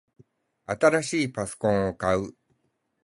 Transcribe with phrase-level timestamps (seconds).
[0.65, 2.35] 新しいパソコンを買う